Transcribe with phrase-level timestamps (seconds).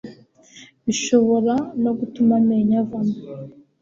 [0.85, 1.53] bishobora
[1.83, 3.17] no gutuma amenyo avamo